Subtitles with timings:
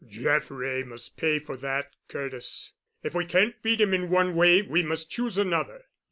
[0.09, 2.73] "Jeff Wray must pay for that, Curtis.
[3.03, 5.85] If we can't beat him in one way we must choose another.